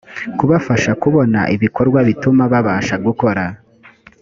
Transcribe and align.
kubafasha 0.37 0.91
kubona 1.01 1.39
ibikorwa 1.55 1.99
bituma 2.07 2.43
babasha 2.53 2.95
gukora 3.05 3.43